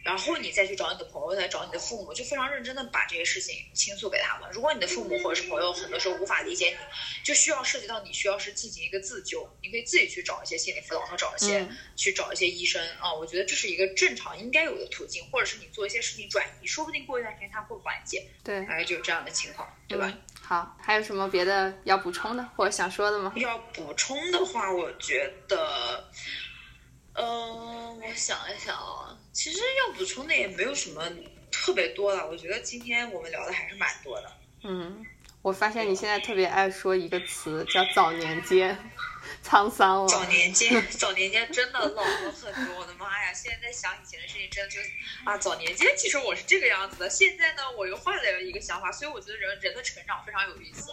[0.04, 4.50] 然后你再去找你的朋友，再找你的父母，就非常认真的把这些事情倾诉给他们。
[4.52, 6.78] 如果你的父母或者是朋友很多时候无法理解你，
[7.24, 13.14] 就需要涉及到你需要是进行一个自救，你可以自己去找一些心理辅导，和找一些去找一些医生啊。
[13.14, 18.28] 我觉得这是一个正常应该有的途径，或者是你做一些事情转移，说不定过一段时间他会缓解。
[18.44, 20.12] 对，大概就是这样的情况，对吧？
[20.42, 23.32] 好，还有什么别的要补充的或者想说的吗？
[23.36, 26.10] 要补充的话，我觉得，
[27.14, 29.18] 嗯，我想一想啊。
[29.32, 31.04] 其实要补充的也没有什么
[31.50, 34.32] 特别多了，我觉得今天我们聊的还是蛮多的。
[34.64, 35.06] 嗯，
[35.42, 38.78] 我发现你现在特别爱说一个词，叫早年间。
[39.44, 40.08] 沧桑了。
[40.08, 42.80] 早年间，早年间真的老了很多。
[42.80, 43.34] 我的妈呀！
[43.34, 44.80] 现在在想以前的事情，真的就
[45.26, 47.10] 啊，早年间其实我是这个样子的。
[47.10, 48.92] 现在呢，我又换了一个想法。
[48.92, 50.92] 所以我觉得人人的成长非常有意思。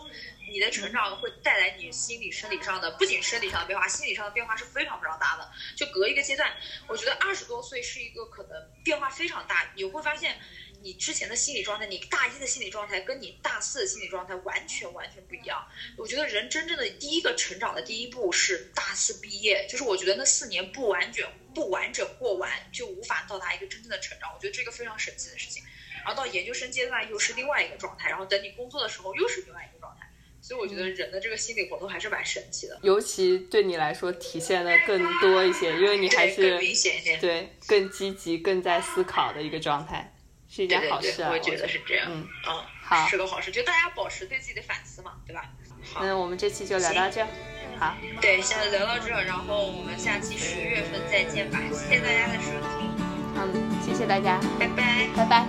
[0.50, 5.50] 你的成长会带来你心理、生理上的，不仅生理上的变化，心理上的变化是非常非常大的。
[5.76, 6.50] 就隔一个阶段，
[6.86, 8.50] 我觉得二十多岁是一个可能
[8.82, 9.70] 变化非常大。
[9.74, 10.38] 你会发现。
[10.82, 15.66] 你之前的心理状态，你大一的心理状态跟你大四的心理状态完全完全不一样。
[15.96, 24.30] 我觉得人真正的第一个成长的第一步是大四毕业，就是我觉得那四年不完整不完整过完，就无法到达一个真正的成长。
[24.34, 25.62] 我觉得这个非常神奇的事情。
[26.04, 30.06] 然后到研究生阶段又是另外一个状态，然后等你工作的时候又是另外一个状态。
[30.40, 32.78] 所以我觉得人的这个心理活动还是蛮神奇的。
[32.82, 40.14] 尤其对你来说体现的更多一些，因为你还是更明显一点，对更积极、更在思考的一个状态。
[40.58, 42.08] 是一件好事啊，我觉得是这样。
[42.10, 45.44] 嗯，嗯，好，是个好事，就大家保持对自己的反思嘛，对吧？
[45.94, 47.24] 好，那我们这期就聊到这。
[47.78, 51.60] 好，对，现在聊到这，然后我们下期十一月份再见吧。
[51.70, 52.90] 谢谢大家的收听。
[53.36, 55.46] 嗯，谢谢大家，拜拜，拜拜。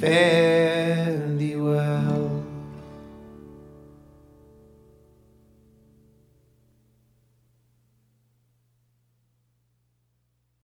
[0.00, 0.69] fé.